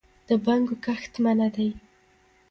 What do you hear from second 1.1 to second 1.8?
منع دی